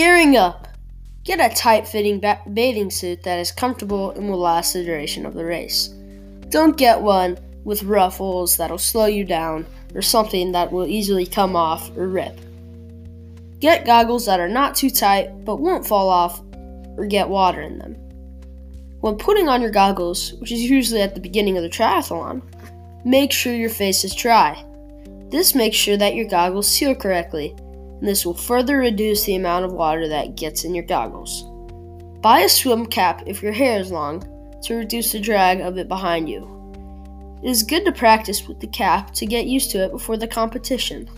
Gearing 0.00 0.34
up. 0.34 0.66
Get 1.24 1.40
a 1.40 1.54
tight 1.54 1.86
fitting 1.86 2.20
ba- 2.20 2.40
bathing 2.54 2.90
suit 2.90 3.22
that 3.24 3.38
is 3.38 3.52
comfortable 3.52 4.12
and 4.12 4.30
will 4.30 4.38
last 4.38 4.72
the 4.72 4.82
duration 4.82 5.26
of 5.26 5.34
the 5.34 5.44
race. 5.44 5.88
Don't 6.48 6.78
get 6.78 7.02
one 7.02 7.38
with 7.64 7.82
ruffles 7.82 8.56
that'll 8.56 8.78
slow 8.78 9.04
you 9.04 9.24
down 9.26 9.66
or 9.94 10.00
something 10.00 10.52
that 10.52 10.72
will 10.72 10.86
easily 10.86 11.26
come 11.26 11.54
off 11.54 11.94
or 11.98 12.08
rip. 12.08 12.40
Get 13.58 13.84
goggles 13.84 14.24
that 14.24 14.40
are 14.40 14.48
not 14.48 14.74
too 14.74 14.88
tight 14.88 15.44
but 15.44 15.60
won't 15.60 15.86
fall 15.86 16.08
off 16.08 16.40
or 16.96 17.04
get 17.04 17.28
water 17.28 17.60
in 17.60 17.78
them. 17.78 17.92
When 19.02 19.16
putting 19.16 19.50
on 19.50 19.60
your 19.60 19.70
goggles, 19.70 20.32
which 20.40 20.50
is 20.50 20.62
usually 20.62 21.02
at 21.02 21.14
the 21.14 21.20
beginning 21.20 21.58
of 21.58 21.62
the 21.62 21.68
triathlon, 21.68 22.40
make 23.04 23.32
sure 23.32 23.54
your 23.54 23.68
face 23.68 24.02
is 24.02 24.14
dry. 24.14 24.64
This 25.28 25.54
makes 25.54 25.76
sure 25.76 25.98
that 25.98 26.14
your 26.14 26.26
goggles 26.26 26.68
seal 26.68 26.94
correctly, 26.94 27.54
and 28.00 28.08
this 28.08 28.24
will 28.24 28.34
further 28.34 28.78
reduce 28.78 29.24
the 29.24 29.36
amount 29.36 29.66
of 29.66 29.72
water 29.72 30.08
that 30.08 30.34
gets 30.34 30.64
in 30.64 30.74
your 30.74 30.84
goggles. 30.84 31.44
Buy 32.20 32.40
a 32.40 32.48
swim 32.48 32.86
cap 32.86 33.22
if 33.26 33.42
your 33.42 33.52
hair 33.52 33.78
is 33.78 33.92
long 33.92 34.22
to 34.64 34.74
reduce 34.74 35.12
the 35.12 35.20
drag 35.20 35.60
of 35.60 35.78
it 35.78 35.88
behind 35.88 36.28
you. 36.28 36.56
It 37.42 37.50
is 37.50 37.62
good 37.62 37.84
to 37.84 37.92
practice 37.92 38.46
with 38.46 38.60
the 38.60 38.66
cap 38.66 39.12
to 39.14 39.26
get 39.26 39.46
used 39.46 39.70
to 39.72 39.84
it 39.84 39.92
before 39.92 40.16
the 40.16 40.26
competition. 40.26 41.08